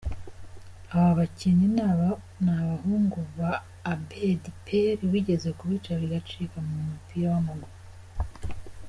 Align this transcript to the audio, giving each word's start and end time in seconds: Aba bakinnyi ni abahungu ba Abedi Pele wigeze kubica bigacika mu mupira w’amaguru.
Aba 0.95 1.11
bakinnyi 1.19 1.65
ni 1.73 1.81
abahungu 2.59 3.19
ba 3.37 3.51
Abedi 3.91 4.51
Pele 4.65 5.01
wigeze 5.11 5.49
kubica 5.59 5.91
bigacika 6.01 6.57
mu 6.67 6.75
mupira 6.89 7.27
w’amaguru. 7.33 7.75